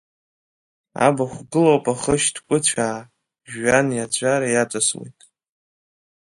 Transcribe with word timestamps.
Абахә 1.05 1.39
гылоуп 1.51 1.85
ахы 1.93 2.15
шьҭкәыцәаа, 2.23 2.99
жәҩан 3.49 3.87
иаҵәара 3.93 4.47
иаҵасуеит. 4.51 5.19